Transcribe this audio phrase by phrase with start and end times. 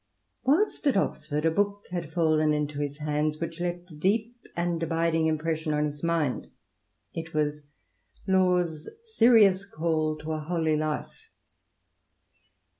[0.43, 4.81] Whilst at Oxford a book had fallen into his hands which left a deep and
[4.81, 6.49] abiding impression on his mind.
[7.13, 7.61] It was
[8.27, 11.29] LaVs Serious Call to a Holy Life.